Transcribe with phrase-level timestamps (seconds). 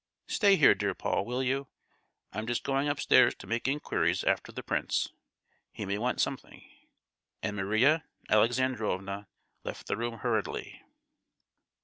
[0.25, 1.67] Stay here, dear Paul, will you?
[2.33, 5.09] I'm just going upstairs to make inquiries after the prince,
[5.71, 6.63] he may want something."
[7.43, 9.27] And Maria Alexandrovna
[9.63, 10.81] left the room hurriedly.